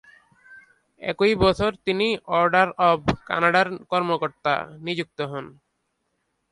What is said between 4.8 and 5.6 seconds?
নিযুক্ত হন।